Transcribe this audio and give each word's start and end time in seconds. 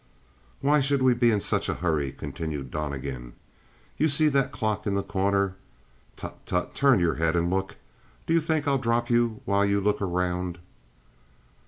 "Why 0.61 0.79
should 0.81 1.03
we 1.03 1.13
be 1.13 1.29
in 1.29 1.41
such 1.41 1.69
a 1.69 1.75
hurry?" 1.75 2.11
continued 2.11 2.71
Donnegan. 2.71 3.33
"You 3.99 4.07
see 4.07 4.29
that 4.29 4.51
clock 4.51 4.87
in 4.87 4.95
the 4.95 5.03
corner? 5.03 5.53
Tut, 6.17 6.43
tut! 6.47 6.73
Turn 6.73 6.99
your 6.99 7.13
head 7.21 7.35
and 7.35 7.51
look. 7.51 7.75
Do 8.25 8.33
you 8.33 8.41
think 8.41 8.67
I'll 8.67 8.79
drop 8.79 9.11
you 9.11 9.41
while 9.45 9.63
you 9.63 9.79
look 9.79 10.01
around?" 10.01 10.57